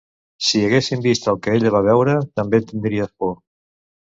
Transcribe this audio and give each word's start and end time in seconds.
Si 0.45 0.61
haguéssim 0.69 1.03
vist 1.07 1.27
el 1.33 1.37
que 1.47 1.53
ella 1.57 1.73
va 1.75 1.83
veure 1.91 2.17
també 2.41 2.63
tindries 2.73 3.13
por 3.25 3.39